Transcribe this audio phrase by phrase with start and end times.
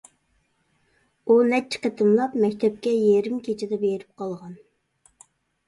[1.27, 4.59] ئۇ نەچچە قېتىملاپ مەكتەپكە يېرىم كېچىدە بېرىپ قالغان.